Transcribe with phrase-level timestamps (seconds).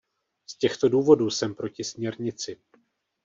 [0.49, 2.57] Z těchto důvodů jsem proti směrnici.